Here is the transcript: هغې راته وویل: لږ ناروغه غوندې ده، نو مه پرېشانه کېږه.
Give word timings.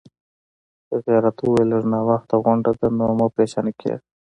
هغې 0.91 1.15
راته 1.23 1.41
وویل: 1.45 1.67
لږ 1.73 1.83
ناروغه 1.93 2.35
غوندې 2.43 2.71
ده، 2.79 2.87
نو 2.97 3.05
مه 3.19 3.27
پرېشانه 3.35 3.71
کېږه. 3.79 3.99